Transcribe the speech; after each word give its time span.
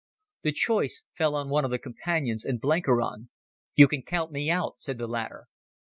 The 0.41 0.51
choice 0.51 1.03
fell 1.15 1.35
on 1.35 1.47
one 1.49 1.63
of 1.63 1.69
the 1.69 1.77
Companions 1.77 2.43
and 2.43 2.59
Blenkiron. 2.59 3.29
"You 3.75 3.87
can 3.87 4.01
count 4.01 4.31
me 4.31 4.49
out," 4.49 4.77
said 4.79 4.97
the 4.97 5.05
latter. 5.05 5.45